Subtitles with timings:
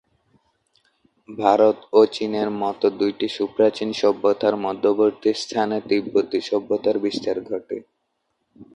[1.29, 7.77] ভারত ও চীনের মতো দুইটি সুপ্রাচীন সভ্যতার মধ্যবর্তী স্থানে তিব্বতী সভ্যতার বিস্তার ঘটে।